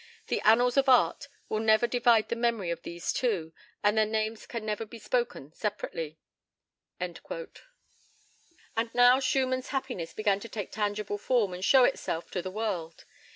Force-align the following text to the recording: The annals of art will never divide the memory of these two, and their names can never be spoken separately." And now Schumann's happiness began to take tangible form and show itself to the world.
The 0.29 0.41
annals 0.41 0.77
of 0.77 0.89
art 0.89 1.27
will 1.47 1.59
never 1.59 1.85
divide 1.85 2.29
the 2.29 2.35
memory 2.35 2.71
of 2.71 2.81
these 2.81 3.13
two, 3.13 3.53
and 3.83 3.95
their 3.95 4.05
names 4.07 4.47
can 4.47 4.65
never 4.65 4.83
be 4.83 4.97
spoken 4.97 5.53
separately." 5.53 6.17
And 6.99 7.13
now 8.95 9.19
Schumann's 9.19 9.67
happiness 9.67 10.13
began 10.15 10.39
to 10.39 10.49
take 10.49 10.71
tangible 10.71 11.19
form 11.19 11.53
and 11.53 11.63
show 11.63 11.83
itself 11.83 12.31
to 12.31 12.41
the 12.41 12.49
world. 12.49 13.05